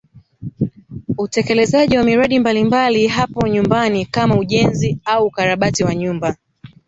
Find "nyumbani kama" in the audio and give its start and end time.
3.47-4.37